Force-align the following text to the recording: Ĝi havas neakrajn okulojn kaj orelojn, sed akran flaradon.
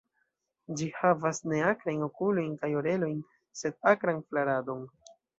Ĝi 0.77 0.85
havas 0.99 1.41
neakrajn 1.51 2.05
okulojn 2.05 2.55
kaj 2.61 2.69
orelojn, 2.81 3.19
sed 3.61 3.77
akran 3.93 4.23
flaradon. 4.31 4.83